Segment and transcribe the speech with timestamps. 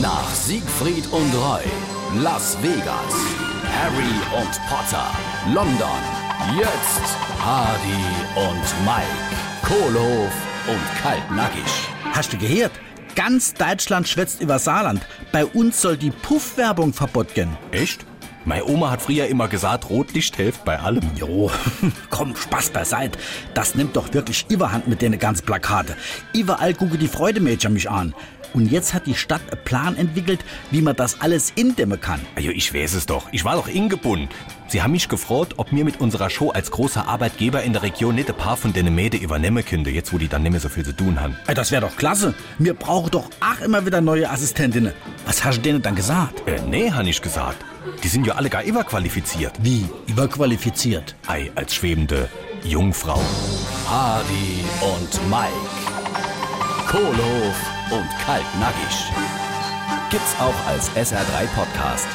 [0.00, 1.60] Nach Siegfried und Roy,
[2.22, 3.14] Las Vegas,
[3.76, 5.10] Harry und Potter,
[5.52, 6.00] London,
[6.58, 9.04] jetzt Hardy und Mike,
[9.62, 10.32] Kohlhof
[10.66, 11.62] und Kaltnackig.
[12.10, 12.72] Hast du gehört?
[13.14, 15.06] Ganz Deutschland schwätzt über Saarland.
[15.30, 17.58] Bei uns soll die Puffwerbung verboten gehen.
[17.70, 18.06] Echt?
[18.44, 21.02] Meine Oma hat früher immer gesagt, Rotlicht hilft bei allem.
[21.16, 21.50] Jo,
[22.10, 23.18] komm, Spaß beiseite.
[23.54, 25.96] Das nimmt doch wirklich Überhand mit den ganzen Plakate.
[26.34, 28.14] Überall gucke die Freudemädchen mich an.
[28.54, 32.20] Und jetzt hat die Stadt einen Plan entwickelt, wie man das alles indämmen kann.
[32.34, 33.28] Also ich weiß es doch.
[33.32, 34.28] Ich war doch ingebunden.
[34.68, 38.14] Sie haben mich gefragt, ob mir mit unserer Show als großer Arbeitgeber in der Region
[38.14, 40.68] nicht ein paar von den Mäde übernehmen könnte, jetzt wo die dann nicht mehr so
[40.68, 41.36] viel zu tun haben.
[41.46, 42.34] Ey, Das wäre doch klasse.
[42.58, 44.92] Wir brauchen doch auch immer wieder neue Assistentinnen.
[45.32, 46.46] Was hast du denen dann gesagt?
[46.46, 47.56] Äh, nee, han ich gesagt.
[48.04, 49.54] Die sind ja alle gar überqualifiziert.
[49.62, 49.86] Wie?
[50.06, 51.16] Überqualifiziert.
[51.26, 52.28] Ei, als schwebende
[52.64, 53.18] Jungfrau.
[53.88, 55.70] Hardy und Mike,
[56.86, 57.56] Kohlhof
[57.90, 58.94] und Kaltnackig.
[60.10, 62.08] Gibt's auch als SR3 Podcast.